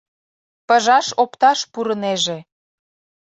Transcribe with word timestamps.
Пыжаш 0.67 1.07
опташ 1.23 1.59
пурынеже. 1.71 2.37